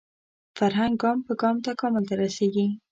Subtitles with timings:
[0.57, 2.65] فرهنګ ګام په ګام تکامل ته رسېږي